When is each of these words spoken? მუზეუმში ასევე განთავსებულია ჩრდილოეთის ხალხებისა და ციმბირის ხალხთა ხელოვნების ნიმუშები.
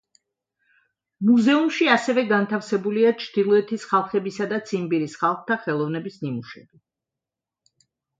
მუზეუმში 1.25 1.89
ასევე 1.95 2.23
განთავსებულია 2.31 3.11
ჩრდილოეთის 3.23 3.85
ხალხებისა 3.91 4.47
და 4.55 4.59
ციმბირის 4.71 5.19
ხალხთა 5.21 5.59
ხელოვნების 5.67 6.17
ნიმუშები. 6.25 6.81